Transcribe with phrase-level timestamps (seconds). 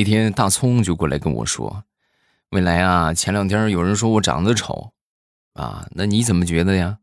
[0.00, 1.84] 那天大葱就过来跟我说
[2.52, 4.94] ：“未来啊，前两天有人说我长得丑，
[5.52, 7.00] 啊，那你怎么觉得呀？”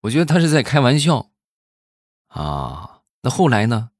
[0.00, 1.28] 我觉得他是在开玩笑。
[2.28, 3.90] 啊，那后来呢？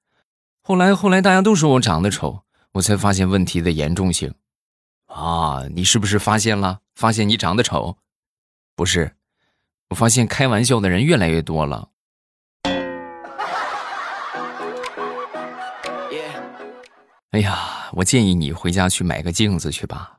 [0.62, 4.34] 后来后来大家都说我长得丑，我才发现问题的严重性。
[5.08, 6.80] 啊，你是不是发现了？
[6.94, 7.98] 发现你长得丑？
[8.74, 9.14] 不是，
[9.90, 11.90] 我发现开玩笑的人越来越多了。
[17.32, 20.18] 哎呀，我建议你回家去买个镜子去吧。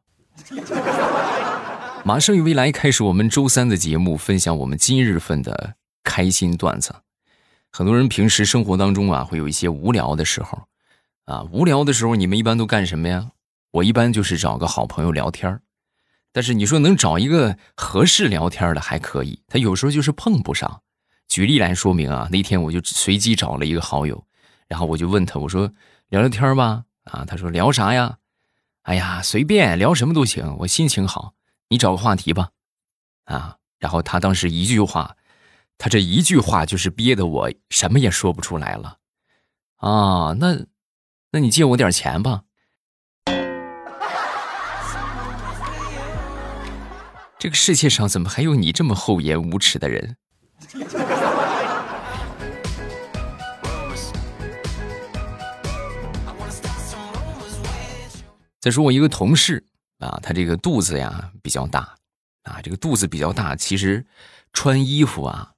[2.06, 6.96] 马上与未来开始我们周三的节目，分享我们今日份的开心段子。
[7.72, 10.68] 很多人平时生活当中啊，会有一些无聊的时候，
[11.26, 13.32] 啊，无聊的时候你们一般都干什么呀？
[13.72, 15.60] 我一般就是找个好朋友聊天
[16.32, 20.82] 但是你说能找一个合适聊天的还可以，他有时候就是碰不上。
[21.28, 24.24] 举例来说明啊，那天我就随机找了一个好友，
[24.68, 25.72] 然后我就问他，我说
[26.10, 26.84] 聊聊天吧。
[27.04, 28.18] 啊，他说聊啥呀？
[28.84, 31.34] 哎呀，随便聊什么都行，我心情好，
[31.70, 32.50] 你找个话题吧。
[33.26, 35.16] 啊，然后他当时一句话，
[35.78, 38.98] 他这一句话就是憋得我什么也说不出来了。
[39.78, 40.66] 啊，那，
[41.32, 42.44] 那你借我点钱吧。
[47.40, 50.16] 这个世界上怎么还有你这么厚颜无耻的人？
[58.64, 59.62] 再说我一个同事
[60.00, 61.98] 啊，他这个肚子呀比较大，
[62.44, 64.06] 啊，这个肚子比较大，其实
[64.54, 65.52] 穿衣服啊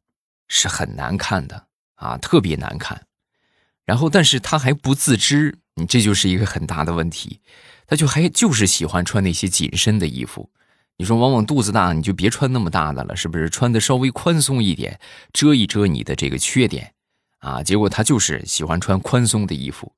[0.48, 3.06] 是很难看的啊，特别难看。
[3.86, 7.42] 然后，但是他还不自知，你这就是一个很大的问题。
[7.86, 10.50] 他就还就是喜欢穿那些紧身的衣服。
[10.98, 13.52] 你说，往往肚子大，你就别穿那么大的了，是不是？
[13.52, 15.00] 穿的稍微宽松一点，
[15.32, 16.96] 遮一遮你的这个缺点
[17.38, 17.62] 啊。
[17.62, 19.94] 结果他就是喜欢穿宽松的衣服。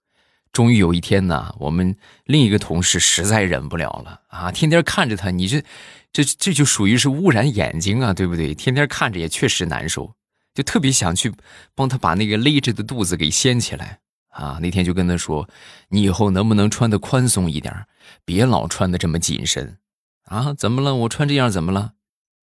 [0.58, 4.52] 终于有一天呢，我们另一个同事实在忍不了了啊！
[4.52, 5.63] 天天看着他，你这、
[6.11, 8.55] 这、这就属于是污染眼睛啊，对不对？
[8.55, 10.16] 天天看着也确实难受，
[10.56, 11.31] 就特别想去
[11.75, 14.57] 帮他把那个勒着的肚子给掀起来啊！
[14.59, 15.47] 那天就跟他说
[15.90, 17.85] ：“你以后能不能穿的宽松一点，
[18.25, 19.78] 别老穿的这么紧身
[20.24, 20.56] 啊？
[20.57, 20.95] 怎么了？
[20.95, 21.91] 我穿这样怎么了？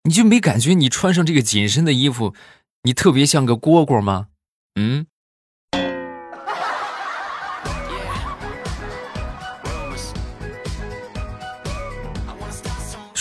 [0.05, 2.33] 你就没感觉你穿上这个紧身的衣服，
[2.85, 4.29] 你特别像个蝈蝈吗？
[4.77, 5.07] 嗯？”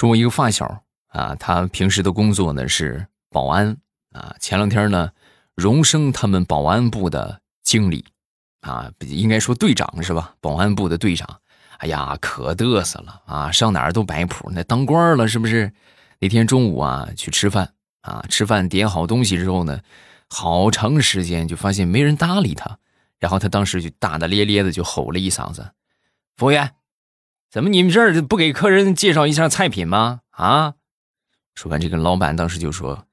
[0.03, 3.77] 说我一个发小啊，他平时的工作呢是保安
[4.11, 4.35] 啊。
[4.37, 5.09] 前两天呢，
[5.55, 8.03] 荣升他们保安部的经理
[8.59, 10.35] 啊，应该说队长是吧？
[10.41, 11.39] 保安部的队长，
[11.77, 15.71] 哎呀，可嘚瑟了啊，上哪儿都摆谱，那当官了是不是？
[16.19, 19.79] 那天中午啊，去吃饭啊，吃饭点好东西之后呢，
[20.27, 22.77] 好长时间就发现没人搭理他，
[23.19, 25.71] 然后他当时就大大咧咧的就吼了一嗓子
[26.35, 26.69] ：“服务员。”
[27.53, 30.21] 怎么你们这儿不给客人介绍一下菜品吗？
[30.31, 30.73] 啊！
[31.53, 33.05] 说完，这个老板当时就说：“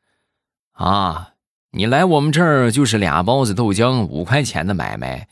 [0.72, 1.32] 啊，
[1.72, 5.28] 你来我们这儿就是俩包子豆浆五块钱的买卖，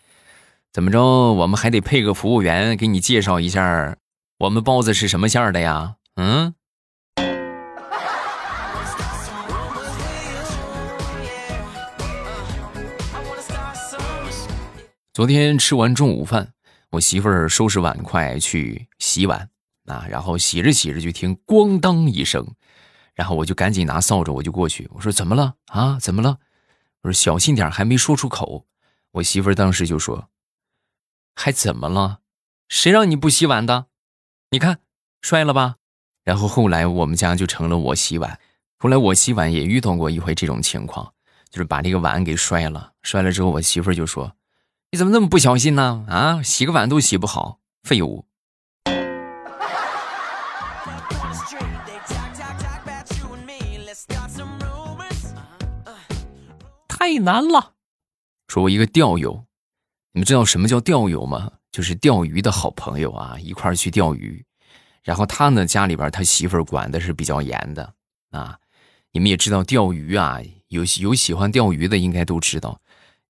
[0.75, 1.33] 怎么着？
[1.33, 3.97] 我们还得配个服务员给你介绍一下，
[4.41, 5.95] 我们包子是什么馅儿的呀？
[6.17, 6.53] 嗯。”
[15.15, 16.53] 昨天吃完中午饭。
[16.91, 19.51] 我媳妇儿收拾碗筷去洗碗
[19.87, 22.55] 啊，然后洗着洗着就听咣当一声，
[23.15, 25.99] 然后我就赶紧拿扫帚我就过去，我说怎么了啊？
[26.01, 26.39] 怎么了？
[27.03, 28.67] 我说小心点，还没说出口，
[29.13, 30.31] 我媳妇儿当时就说
[31.37, 32.21] ：“还怎么了？
[32.69, 33.87] 谁让你不洗碗的？
[34.51, 34.81] 你看
[35.21, 35.77] 摔了吧？”
[36.25, 38.41] 然后后来我们家就成了我洗碗，
[38.79, 41.13] 后来我洗碗也遇到过一回这种情况，
[41.51, 44.35] 就是把这个碗给摔了，摔了之后我媳妇儿就说。
[44.91, 46.07] 你怎么那么不小心呢？
[46.09, 48.25] 啊，洗个碗都洗不好，废物！
[56.89, 57.75] 太难了。
[58.49, 59.45] 说我一个钓友，
[60.13, 61.53] 你们知道什么叫钓友吗？
[61.71, 64.43] 就是钓鱼的好朋友啊，一块儿去钓鱼。
[65.03, 67.93] 然后他呢，家里边他媳妇管的是比较严的
[68.31, 68.59] 啊。
[69.13, 72.81] 你们也知道钓鱼啊，有有喜欢钓鱼的，应该都知道。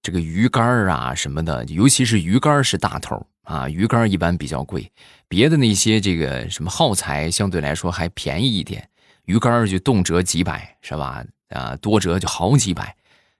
[0.02, 4.90] 这个鱼竿啊什么的，尤其是鱼竿是大头啊，鱼竿一般比较贵，
[5.28, 8.88] 别的那些这个什么耗材相对来说还便宜一点，
[9.24, 11.24] 鱼竿就动辄几百是吧？
[11.50, 12.94] 啊，多折就好几百。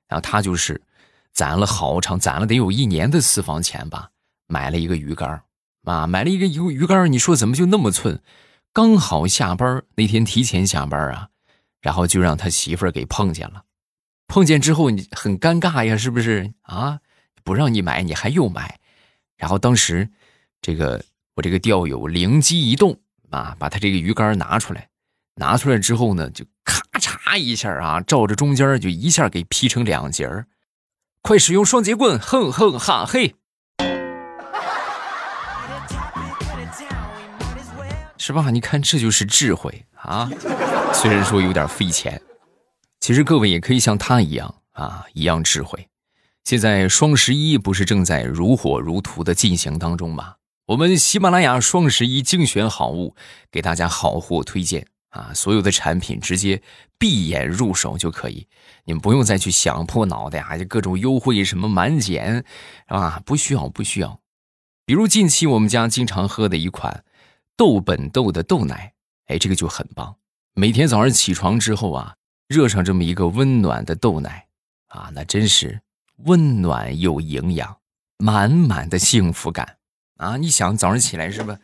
[0.08, 0.80] 然后他就是
[1.32, 4.10] 攒了好长，攒了得有一年的私房钱吧，
[4.46, 5.42] 买了一个鱼竿
[5.84, 8.20] 啊，买了一个鱼鱼竿你说怎么就那么寸？
[8.72, 11.28] 刚好下班那天提前下班啊，
[11.80, 13.64] 然后就让他媳妇儿给碰见了。
[14.28, 17.00] 碰见之后你很尴尬呀，是不是啊？
[17.42, 18.78] 不让你买，你还又买，
[19.36, 20.10] 然后当时，
[20.60, 21.02] 这个
[21.34, 24.88] 我这个钓友灵机一动啊，把他这个鱼竿拿出来，
[25.36, 30.46] 拿出来之后呢，就咔嚓一下啊，照着中间就一下给劈成两截儿。
[31.22, 33.34] 快使用双节棍，哼哼哈嘿，
[38.18, 38.50] 是吧？
[38.50, 40.30] 你看这就是智慧啊！
[40.92, 42.20] 虽然说有点费钱，
[43.08, 45.88] 其实各位也可以像他一样啊，一样智慧。
[46.44, 50.34] 现在双十一不是正在如火如荼的进行当中吗？
[50.66, 53.16] 我们喜马拉雅双十一精选好物，
[53.50, 55.32] 给大家好货推荐啊！
[55.34, 56.60] 所有的产品直接
[56.98, 58.46] 闭眼入手就可以，
[58.84, 62.44] 你们不用再去想破脑袋啊，就各种优惠什么满减，
[62.88, 64.20] 啊，不需要不需要。
[64.84, 67.04] 比如近期我们家经常喝的一款
[67.56, 68.92] 豆本豆的豆奶，
[69.28, 70.16] 哎，这个就很棒。
[70.52, 72.16] 每天早上起床之后啊，
[72.48, 74.46] 热上这么一个温暖的豆奶
[74.88, 75.80] 啊，那真是。
[76.24, 77.76] 温暖又营养，
[78.16, 79.76] 满满的幸福感
[80.16, 80.36] 啊！
[80.36, 81.56] 你想早上起来是吧？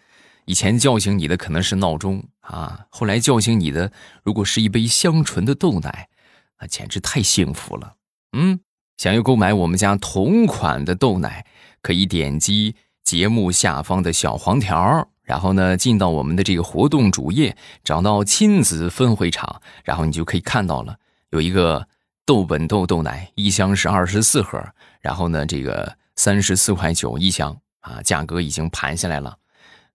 [0.45, 3.91] 以前叫醒你的可能是闹钟啊，后来叫醒你的
[4.23, 6.09] 如果是一杯香醇的豆奶，
[6.61, 7.97] 那简直太幸福了。
[8.37, 8.61] 嗯，
[8.97, 11.45] 想要购买我们家同款的豆奶，
[11.83, 20.97] 可以点击节目下方的小黄条，然后呢进到我们的这个活动主页，找到亲子分会场，然后你就可以看到了
[21.31, 21.89] 有一个。
[22.27, 24.59] 豆本豆豆奶一箱是二十四盒，
[25.03, 29.37] 然后呢，这个三十四块九一箱啊，价格已经盘下来了。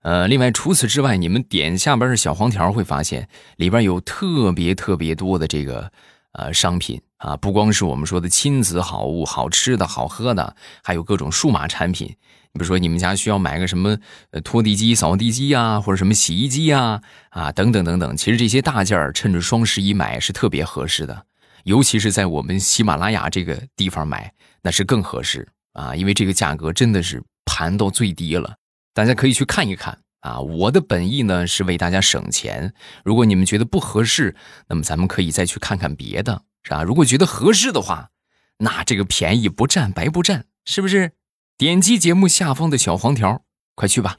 [0.04, 5.92] 呃，另外除此之外，你们点下边的小黄条会发现里边有特别特别多的这个
[6.34, 12.08] 呃商品啊，不光是我们说的亲子好物、好吃的好喝的，还有各种数码产品。
[12.52, 13.96] 你比如说你们家需要买个什么
[14.44, 21.26] 拖地机、扫地机啊，或者什么洗衣机啊啊等等等等，其实这些大件儿趁着双十一买是特别合适的。
[21.66, 24.34] 尤其是在我们喜马拉雅这个地方买，
[24.64, 25.94] 那是更合适啊！
[25.94, 28.56] 因为这个价格真的是盘到最低了，
[28.94, 30.40] 大家可以去看一看啊！
[30.40, 32.74] 我的本意呢是为大家省钱，
[33.04, 34.36] 如果你们觉得不合适，
[34.70, 36.84] 那么咱们可以再去看看别的，是吧？
[36.84, 38.10] 如果觉得合适的话，
[38.58, 41.14] 那这个便宜不占白不占，是不是？
[41.58, 43.44] 点击节目下方的小黄条，
[43.76, 44.18] 快去吧！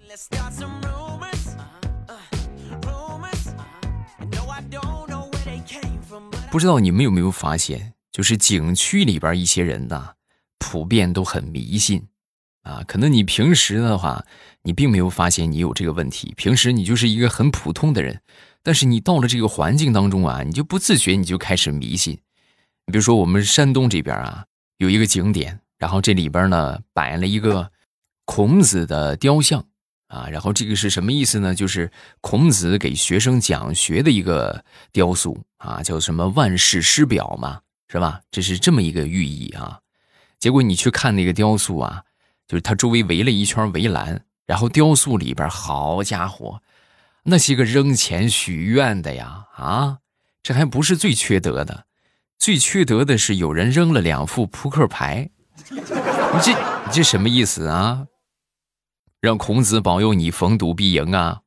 [6.51, 10.15] 不知道你们有没有发现，就是景区里边一些人呐，
[10.59, 12.09] 普遍都很迷信，
[12.63, 14.27] 啊，可能你平时的话，
[14.65, 18.21] 你并没有发现你有这个问题，平时你就是一个很普通的人，
[18.63, 22.21] 但是你到了这个环境当中啊，你就不自觉你就开始迷信。
[22.87, 24.45] 你比如说我们山东这边啊，
[24.79, 27.71] 有一个景点，然后这里边呢摆了一个
[28.25, 29.65] 孔子的雕像。
[30.09, 31.55] 啊，然后这个是什么意思呢？
[31.55, 31.89] 就是
[32.21, 38.21] 孔子给学生讲学的一个雕塑啊，叫什么“万世师表”嘛，是吧？
[38.29, 39.79] 这是这么一个寓意啊。
[40.41, 42.03] 结果你去看那个雕塑啊，
[42.49, 46.61] 就是它周围围了一圈围栏，然后雕塑里边，好家伙，
[47.23, 49.47] 那些个扔钱许愿的呀！
[49.55, 49.99] 啊，
[50.43, 51.85] 这还不是最缺德的，
[52.41, 55.29] 最缺德的是有人扔了两副扑克牌，
[55.69, 55.79] 你
[56.43, 56.53] 这
[56.87, 58.07] 你这什么意思啊？
[59.21, 61.41] 让孔子保佑你逢赌必赢啊！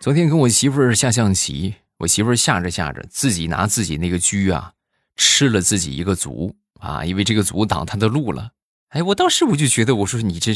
[0.00, 4.72] 昨天跟我媳妇儿下象棋，我媳妇儿下着下着，自己拿自己那个车啊，
[5.14, 8.50] 吃了自己一个卒啊，因为这个卒挡他的路了。
[8.90, 10.52] 哎，我当时我就觉得，我说你这，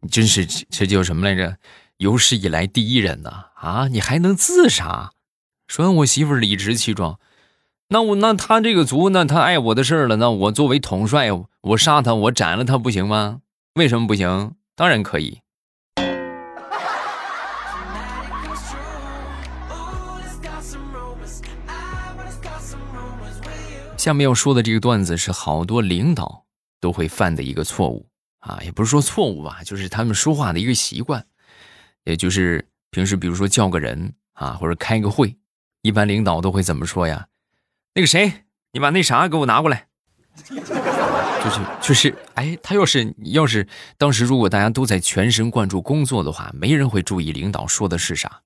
[0.00, 1.56] 你真是这叫什么来着？
[1.96, 3.46] 有史以来第一人呐！
[3.54, 5.12] 啊，你还能自杀？
[5.66, 7.18] 说完，我媳妇理直气壮。
[7.88, 10.16] 那我那他这个族，那他碍我的事儿了。
[10.16, 11.30] 那我作为统帅，
[11.62, 13.40] 我杀他，我斩了他不行吗？
[13.74, 14.54] 为什么不行？
[14.76, 15.40] 当然可以。
[23.96, 26.44] 下面要说的这个段子是好多领导
[26.80, 28.06] 都会犯的一个错误
[28.40, 31.24] 啊，也不是说错误吧，就是他们说话的一个习惯，
[32.04, 35.36] 也就是平时比如说叫个人啊，或者开个会，
[35.82, 37.26] 一般领导都会怎么说呀？
[37.94, 38.32] 那个谁，
[38.72, 39.86] 你把那啥给我拿过来。
[41.42, 48.42] 就是就是，哎，他要是要是当时如果大家都在全神贯注工作的话，没人会注意领导说的是啥，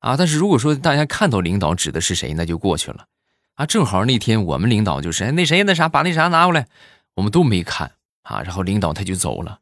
[0.00, 0.16] 啊。
[0.16, 3.06] 但是如果说大家看到领导指的是谁，那就过去了，
[3.54, 3.64] 啊。
[3.64, 6.66] 正好那天我们领导就是，哎，那谁那啥，把那啥拿过来，
[7.14, 7.92] 我们都没看
[8.22, 8.42] 啊。
[8.42, 9.60] 然后领导他就走了，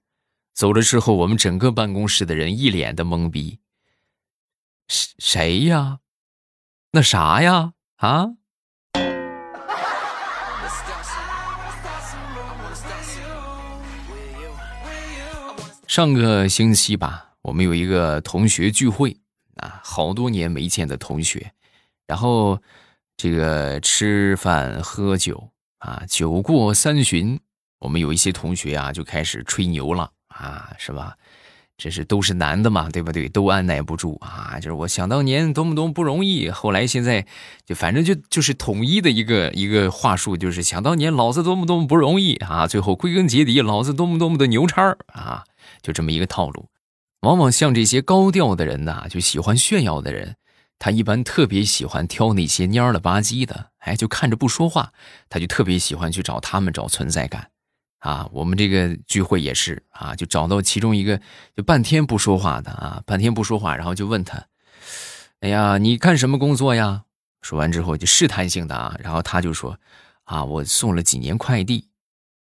[0.52, 3.60] 走了之后，我们整个办公室的人一脸的懵逼。
[4.88, 6.00] 谁谁呀？
[6.92, 7.74] 那啥呀？
[7.96, 8.30] 啊？
[15.86, 19.20] 上个星期吧，我们有一个同学聚会
[19.56, 21.52] 啊，好多年没见的同学，
[22.06, 22.62] 然后
[23.16, 27.38] 这个吃饭喝酒啊，酒过三巡，
[27.80, 31.14] 我们有一些同学啊就开始吹牛了啊，是吧？
[31.82, 33.26] 这是都是男的嘛，对不对？
[33.26, 34.58] 都按耐不住啊！
[34.60, 37.26] 就是我想当年多么多么不容易，后来现在
[37.64, 42.66] 就反正就就是统一的一个一个话术，就是想当年老子多么多么不容易啊！
[42.66, 45.44] 最后归根结底，老子多么多么的牛叉啊！
[45.80, 46.66] 就这么一个套路。
[47.20, 50.36] 往往像这些高调的人呐，就喜欢炫耀的人，
[50.78, 54.92] 他一般特别喜欢挑那些蔫了吧唧的，哎，就看着不说话，
[55.28, 57.50] 他就特别喜欢去找他们找存在感。
[57.98, 61.20] 啊，我们这个聚会也是啊，就找到其中一个，
[61.54, 64.46] 就半天不说话的啊，半天不说话，然后就问他，
[65.40, 67.02] 哎呀，你干什么工作呀？
[67.42, 69.78] 说完之后就试探性的啊，然后他就说，
[70.24, 71.88] 啊，我送了几年快递，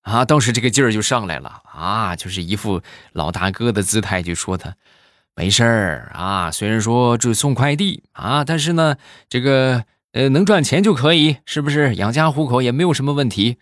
[0.02, 2.82] 啊，当时这个劲儿就上来了啊，就是一副
[3.14, 4.76] 老大哥的姿态，就说他
[5.34, 8.98] 没事儿啊，虽然说这送快递啊，但是呢，
[9.30, 11.96] 这个呃能赚钱就可以，是不是？
[11.96, 13.58] 养家糊口也没有什么问题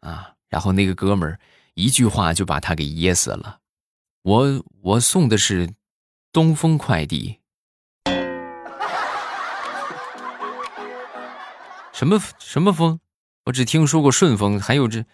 [0.00, 0.34] 啊。
[0.48, 1.40] 然后那个哥们儿
[1.74, 3.58] 一句话就把他给噎死了。
[4.22, 5.74] 我我送的是
[6.32, 7.40] 东风快递，
[11.92, 13.00] 什么什么风？
[13.46, 15.04] 我只听说过顺丰，还有这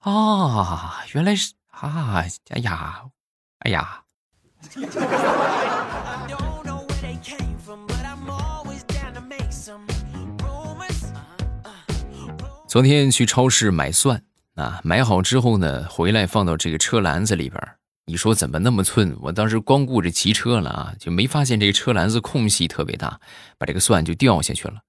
[0.00, 3.04] 啊，原来是啊，哎呀，
[3.60, 4.02] 哎呀。
[12.70, 14.22] 昨天去超市买蒜。
[14.54, 17.60] 啊，买好之后呢，回来放到这个车篮子里边
[18.06, 19.16] 你说怎么那么寸？
[19.22, 23.20] 我当时光顾着骑车了啊，就没发现这个车篮子空隙特别大，
[23.58, 24.82] 把这个蒜就掉下去了。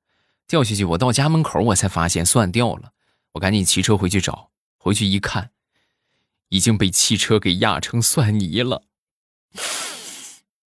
[0.48, 2.92] 掉下去，我到家门口我才发现蒜掉了。
[3.32, 5.50] 我赶紧骑车回去找，回去一看，
[6.50, 8.84] 已经被汽车给压成蒜泥了。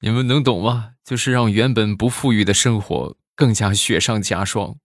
[0.02, 0.92] 你们能懂吗？
[1.04, 4.76] 就是让原本不富裕的生活更加雪上加霜。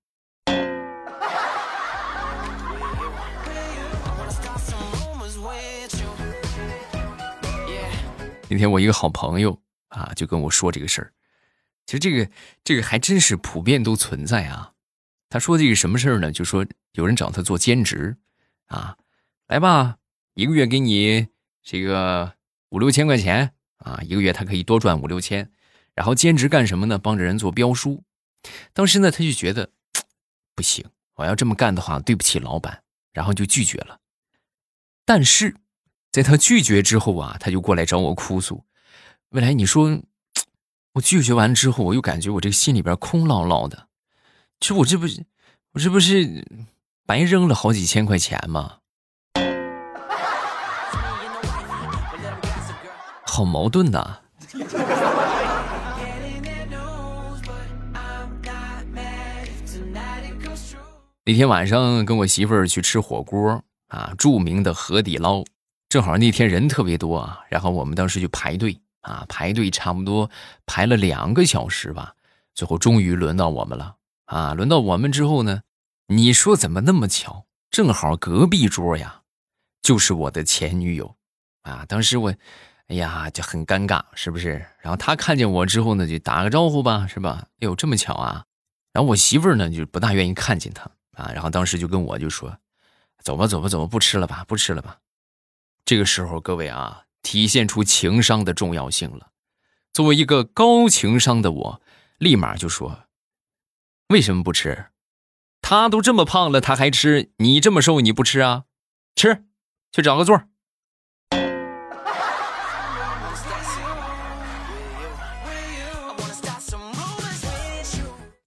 [8.49, 11.13] 那天我一个好朋友啊，就跟我说这个事儿。
[11.87, 12.31] 其实这个
[12.63, 14.73] 这个还真是普遍都存在啊。
[15.29, 16.31] 他说这个什么事儿呢？
[16.31, 18.17] 就说有人找他做兼职，
[18.67, 18.97] 啊，
[19.49, 19.97] 来吧，
[20.35, 21.29] 一个月给你
[21.63, 22.35] 这个
[22.69, 25.51] 五六千块钱啊，一个月他可以多赚五六千。
[25.95, 26.99] 然后兼职干什么呢？
[26.99, 28.05] 帮着人做标书。
[28.73, 29.71] 当时呢，他就觉得
[30.55, 30.85] 不行，
[31.15, 32.83] 我要这么干的话，对不起老板，
[33.13, 34.01] 然后就拒绝了。
[35.07, 35.57] 但是。
[36.15, 38.63] 在他拒绝之后啊，他就过来找我哭诉。
[39.31, 40.01] 未来，你说
[40.93, 43.89] 我拒绝完之后，我又感觉我这个心里边空落落的。
[44.61, 45.25] 其实我这不是，
[45.73, 46.47] 我这不是
[47.05, 48.77] 白扔了好几千块钱吗？
[53.27, 54.21] 好矛盾呐！
[61.25, 65.43] 那天晚上跟我媳妇儿去吃火锅啊，著名的河底捞。
[65.95, 70.29] 正好那天人特别多啊，然后我们当时就排队啊，排队差不多
[70.67, 72.17] 排了两个小时吧，
[72.53, 74.55] 最后终于轮到我们了啊！
[74.55, 75.63] 轮到我们之后呢，
[76.09, 77.47] 你说怎么那么巧？
[77.71, 79.23] 正好隔壁桌呀，
[79.83, 81.15] 就是我的前女友
[81.63, 81.85] 啊！
[81.87, 82.35] 当时我，
[82.89, 84.67] 哎呀，就很尴尬，是不是？
[84.81, 87.47] 然后她看见我之后呢，就打个招呼吧，是吧？
[87.61, 88.45] 哎呦，这么巧啊！
[88.93, 92.59] 然后我媳妇儿呢，就不大愿意看见他啊，然后当时就跟我就说
[93.23, 94.99] ：“走吧，走吧，走吧，不吃了吧，不吃了吧。”
[95.87, 99.29] 这个时候，各位啊，体现出情商的重要性了。
[99.93, 101.83] 作为一个高情商的我，
[102.17, 103.01] 立马就说
[104.09, 104.87] ：“为什么不吃？
[105.61, 107.33] 他都这么胖了，他还吃？
[107.37, 108.65] 你这么瘦，你不吃啊？
[109.15, 109.45] 吃，
[109.93, 110.41] 去找个座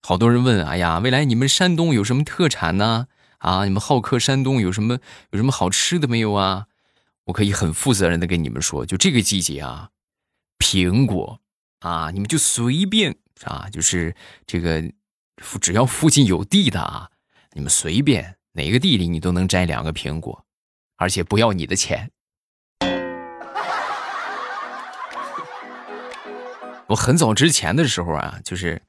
[0.02, 3.06] 好多人问：“哎呀，未来你们山东有什么特产呢？
[3.38, 4.98] 啊，你们好客山东有什么
[5.30, 6.66] 有什么好吃的没有啊？”
[7.28, 9.90] 我可以很负责任的跟你们说，就这个季节啊，
[10.60, 11.42] 苹果
[11.80, 14.16] 啊，你们就随便啊，就是
[14.46, 14.82] 这个，
[15.60, 17.12] 只要附近有地的啊，
[17.52, 20.46] 你们随便哪个地里你都能摘两个苹果，
[20.96, 22.10] 而且不要你的钱。
[26.88, 28.82] 我很早之前的时候啊，就是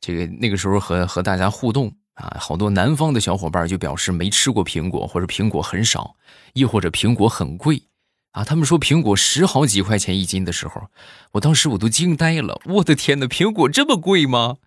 [0.00, 1.92] 这个那个时候和和大家互动。
[2.20, 6.16] 啊，好多南方的小伙伴就表示没吃过苹果，或者苹果很少，
[6.52, 7.84] 亦或者苹果很贵，
[8.32, 10.88] 啊，他们说苹果十好几块钱一斤的时候，
[11.32, 14.58] 我当时我都惊呆了，我的天呐，苹果这么贵吗？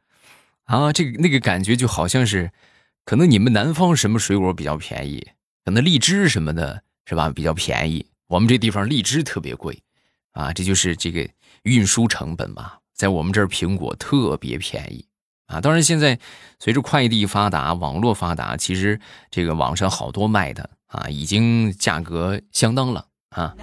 [0.63, 2.51] 啊，这个那个感觉就好像是，
[3.05, 5.27] 可能你们南方什么水果比较便宜，
[5.63, 7.29] 可能荔枝什么的，是吧？
[7.29, 9.77] 比较便宜，我们这地方荔枝特别贵，
[10.31, 11.29] 啊，这就是这个
[11.63, 15.05] 运输成本嘛，在我们这儿苹果特别便宜。
[15.47, 15.61] 啊。
[15.61, 16.19] 当然，现在
[16.59, 23.55] 随着快递发达、网络发达，其实这个网上好多卖的啊，已经价格相当了啊。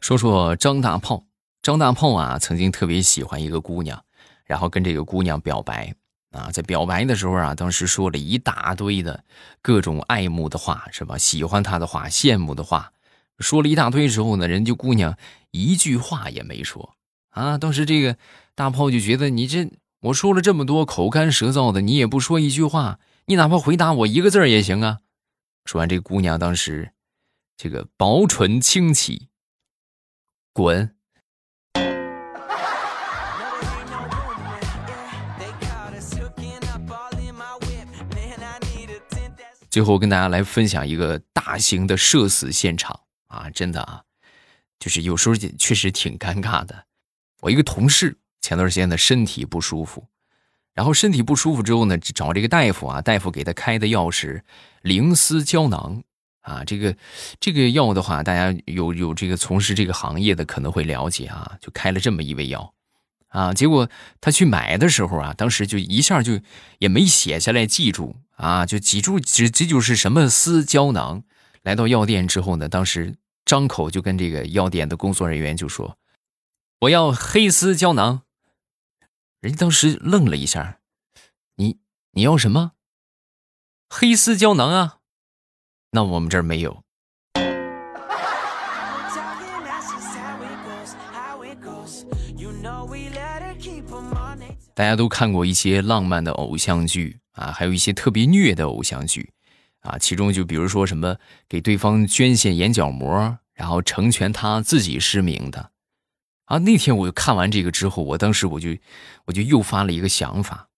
[0.00, 1.24] 说说张大炮，
[1.60, 4.02] 张大炮啊，曾经特别喜欢一个姑娘，
[4.46, 5.94] 然后跟这个姑娘表白
[6.30, 9.22] 啊，在表白的时候啊，当时说了一大堆的
[9.60, 11.18] 各种爱慕的话，是吧？
[11.18, 12.90] 喜欢他的话，羡慕的话，
[13.38, 15.14] 说了一大堆之后呢，人家姑娘
[15.50, 16.96] 一句话也没说
[17.30, 17.58] 啊。
[17.58, 18.16] 当时这个
[18.54, 24.98] 大炮就觉得你这我说了这么多口干舌燥的，你也不说一句话，你哪怕回答我一个字也行啊。
[25.64, 26.92] 说完，这姑娘当时
[27.56, 29.28] 这个薄唇轻启。
[30.52, 30.94] 滚！
[39.70, 43.50] 最后跟大家来分享一个大型的社死现场啊！
[43.50, 44.02] 真的啊，
[44.78, 46.84] 就是有时候确实挺尴尬的。
[47.40, 50.06] 我一个同事前段时间的身体不舒服，
[50.74, 54.44] 然后身体不舒服之后呢，找这个大夫啊，大夫给他开的药是
[54.82, 56.02] 灵丝胶囊。
[56.42, 56.96] 啊，这个
[57.38, 62.72] 这个药的话，大家有有这个从事这个行业的可能会了解啊，就开了这么一味药，
[63.28, 66.40] 啊，结果他去买的时候啊，当时就一下就
[66.78, 71.22] 也没写下来记住啊，就记住这这就是什么丝胶囊。
[71.62, 73.16] 来到药店之后呢，当时
[73.48, 75.96] 张口就跟这个药店的工作人员就说
[76.80, 78.20] ：“我要黑丝胶囊。”
[79.40, 80.80] 人家当时愣了一下，
[81.56, 81.78] 你
[82.10, 82.72] 你要什么？
[83.88, 84.98] 黑丝胶囊啊？
[85.92, 86.84] 那我们这儿没有。
[94.74, 99.32] 大家都看过一些浪漫的偶像剧啊，还有一些特别虐的偶像剧
[99.80, 101.16] 啊，其中就比如说什么
[101.48, 105.70] 给对方捐献眼角膜，然后成全他自己失明的
[106.46, 106.58] 啊。
[106.58, 108.70] 那天我看完这个之后，我当时我就
[109.26, 110.68] 我就又发了一个想法，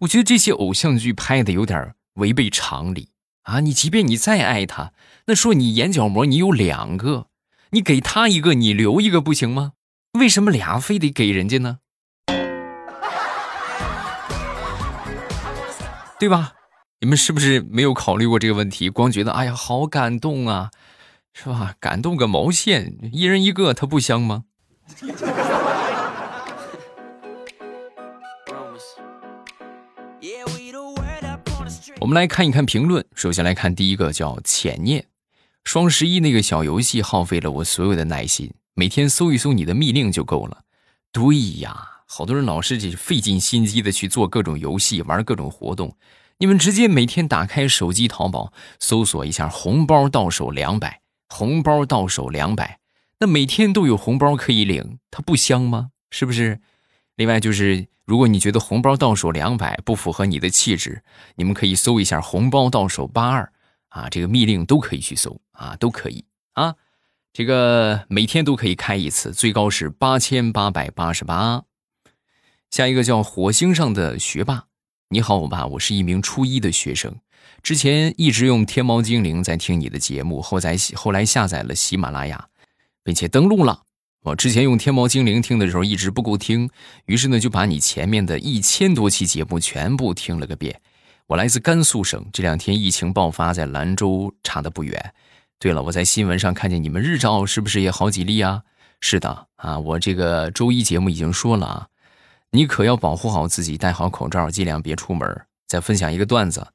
[0.00, 3.10] 我觉得这些偶像剧拍的有点违背常理。
[3.42, 4.92] 啊，你即便你再爱他，
[5.26, 7.28] 那说你眼角膜你有两个，
[7.70, 9.74] 你给他一个，你留一个不行吗？
[10.18, 11.78] 为什么俩非得给人家呢？
[16.18, 16.54] 对吧？
[17.00, 18.88] 你们是不是没有考虑过这个问题？
[18.88, 20.70] 光觉得哎呀好感动啊，
[21.34, 21.74] 是吧？
[21.78, 24.44] 感动个毛线，一人一个，它不香吗？
[32.00, 33.04] 我们来看一看评论。
[33.14, 35.04] 首先来看第一个，叫浅念。
[35.64, 40.62] 双十一那个小游戏耗费了我所有的耐心，每天搜一搜你的密令就够了。
[41.12, 45.94] 对呀，好多人老是这费尽心机的去做各种游戏，玩各种活动。
[46.38, 52.80] 你们直接每天打开手机淘宝，搜索一下红包到手两百，红包到手两百，
[53.20, 55.90] 那每天都有红包可以领，它不香吗？
[56.10, 56.60] 是不是？
[57.16, 57.88] 另外就是。
[58.06, 61.02] 如果你觉得红包到手两百不符合你的气质，
[61.34, 63.52] 你们可以搜一下红包到手八二
[63.88, 66.76] 啊，这个密令都可以去搜啊，都可以啊，
[67.32, 71.64] 这个每天都可以开一次，最高是八千八百八十八。
[72.70, 74.66] 下一个叫火星上的学霸，
[75.08, 77.14] 你好，欧巴，我是一名初一的学生，
[77.62, 82.48] 之前一直用天猫精灵在听你的节目，后在后来下载了喜马拉雅，
[83.04, 83.84] 并且登录了。
[84.24, 86.68] 我之前用天猫精灵听的时候一直不够听，
[87.04, 90.80] 于是呢就把你前面的一千多期节目全部听了个遍。
[91.28, 95.14] 我来自甘肃省，这两天疫情爆发，在兰州差的不远。
[95.60, 98.62] 对了，我在新闻上看见你们日照是不是也好几例啊？
[99.00, 101.86] 是的啊，我这个周一节目已经说了啊，
[102.50, 105.46] 你可要保护好自己，戴好口罩，尽量别出门。
[105.66, 106.68] 再分享一个段子，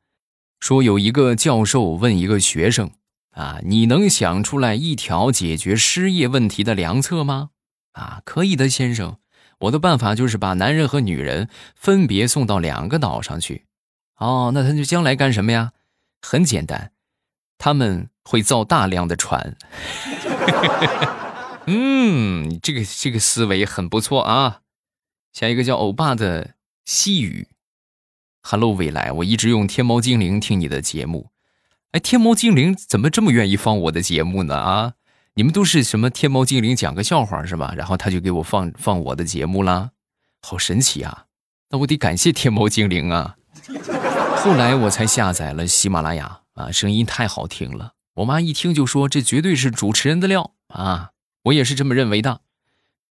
[0.60, 2.92] 说有一个教授问一个学生。
[3.32, 7.52] 啊，你能想出来一条解决失业问题的良策吗？
[7.94, 9.18] 啊，可以的，先生。
[9.60, 13.68] 我的办法就是把男人和女人分别送到两个岛上去。
[14.18, 15.72] 哦，那他就将来干什么呀？
[16.22, 16.92] 很简单，
[17.58, 19.56] 他们会造大量的船。
[21.68, 24.61] 嗯，这个这个思维很不错啊。
[25.34, 27.48] 下一个叫欧巴的西语
[28.42, 31.30] ，Hello，未来，我一直用天猫精灵听你的节目。
[31.92, 34.56] 哎，天猫精灵怎么这么愿意放我的节目呢？
[34.56, 34.94] 啊，
[35.36, 37.74] 你们都是什么天猫精灵讲个笑话是吧？
[37.78, 39.92] 然后他就给我放放我的节目啦，
[40.42, 41.26] 好神奇啊！
[41.70, 43.38] 那我得感谢天猫精灵啊。
[44.38, 51.12] 后来我才下载了喜马拉雅啊，声音太好听了，我妈一听就说这绝对是主持人的料啊，
[51.44, 52.42] 我也是这么认为的。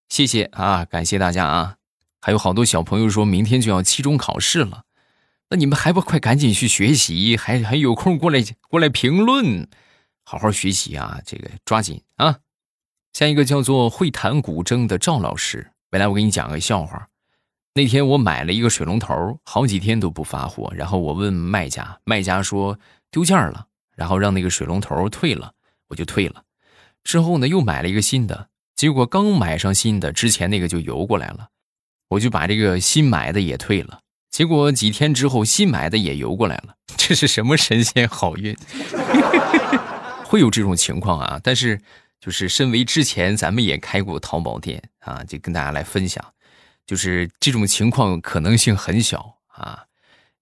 [0.09, 1.77] 谢谢啊，感谢大家啊！
[2.21, 4.83] 还有好多小朋友说明天就要期中考试了。
[5.49, 9.67] 那你们还不快赶紧去学习，还还有空过来过来评论，
[10.23, 11.19] 好好学习啊！
[11.25, 12.37] 这个抓紧啊！
[13.11, 17.09] 下一个叫做会弹古筝的赵老师，未来我给你讲个笑话。
[17.73, 22.77] 那天我买了一个水龙头，好几天都不发货，然后我问卖家，卖家说
[23.09, 25.53] 丢件了，然后让那个水龙头退了，
[25.89, 26.43] 我就退了。
[27.03, 31.49] 之后呢，又买了一个新的，结果刚买上新的，之前那个就邮过来了，
[32.11, 33.99] 我就把这个新买的也退了。
[34.29, 38.55] 结果几天之后，新买的也邮过来了， 这是什么神仙好运？
[40.25, 41.39] 会有这种情况啊！
[41.43, 41.79] 但是，
[42.19, 46.23] 就是身为之前咱们也开过淘宝店啊，就跟大家来分享，
[46.85, 49.83] 就是这种情况可能性很小啊，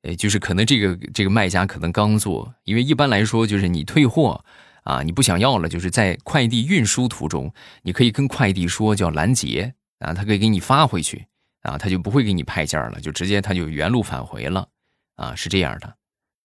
[0.03, 4.43] 呃，就是可能这个这个卖家可能刚做，因为一般来说就是你退货
[4.84, 7.51] 啊，你不想要了，就是在快递运输途中，
[7.82, 11.25] 你可以跟快递说叫拦截啊，他可以给你发回去。
[11.62, 14.67] 啊，他就不会给你派件了，就直接他就原路返回了，
[15.15, 15.95] 啊，是这样的。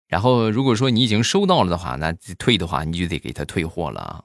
[0.08, 4.24] 然后如果说你已经收到了的话，那退的话你就得给他退货了啊。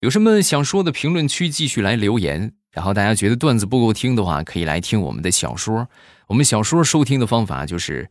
[0.00, 2.52] 有什么想说的，评论区继续来留言。
[2.70, 5.88] 然后大家觉得段子不够听的话，可以来听我们的小说。
[6.28, 8.10] 我们小说收听的方法就是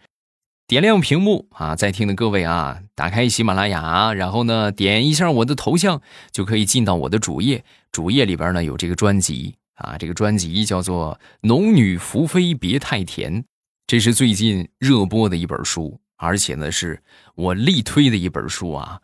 [0.66, 7.64] 点亮屏幕啊，在听的各位啊，打开喜马拉雅，然后呢点一下我的头像，就可以进到我的主页。
[7.92, 9.56] 主页里边呢有这个专辑。
[9.78, 13.42] 啊，这个专辑叫做《农女福妃别太甜》，
[13.88, 17.02] 这是最近热播的一本书，而且呢是
[17.36, 19.00] 我力推的一本书啊。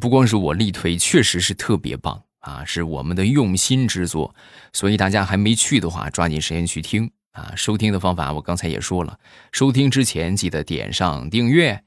[0.00, 4.34] 不光是我力推，确实是特别棒啊，是我们的用心之作。
[4.72, 7.52] 所以大家还没去的话，抓紧时间去听啊。
[7.56, 9.18] 收听的方法我刚才也说了，
[9.50, 11.82] 收听之前记得点上订阅，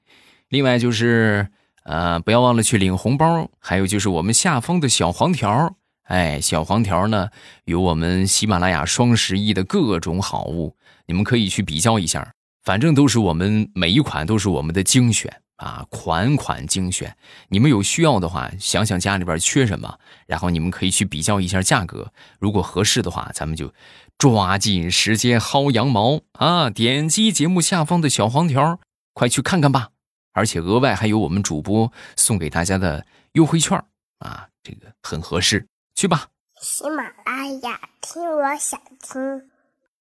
[0.50, 1.48] 另外就是
[1.84, 5.78] 呃不要忘了去领红包，还有就是我们下方的小黄条。
[6.04, 7.30] 哎，小黄条呢，
[7.66, 12.34] 有我们喜马拉雅双十一的各种好物，你们可以去比较一下。
[12.64, 17.16] 反正都是我们每一款都是我们的精选啊，款款精选。
[17.50, 22.12] 你们有需要的话，想想家里边缺什么，然后你们可以去比较一下价格。
[22.40, 23.74] 如果合适的话，咱们就
[24.18, 26.70] 抓紧时间薅羊毛啊！
[26.70, 28.80] 点击节目下方的小黄条，
[29.14, 29.90] 快去看看吧。
[30.32, 33.78] 而且额外还有我们主播送给大家的优惠券
[34.20, 35.68] 啊，这个很合适。
[36.04, 36.28] 去吧，
[36.60, 39.53] 喜马拉雅听，我想听。